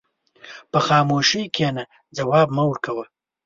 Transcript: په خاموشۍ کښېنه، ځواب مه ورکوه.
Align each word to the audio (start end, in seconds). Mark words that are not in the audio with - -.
په 0.71 0.79
خاموشۍ 0.87 1.43
کښېنه، 1.55 1.83
ځواب 2.17 2.47
مه 2.55 2.63
ورکوه. 2.69 3.05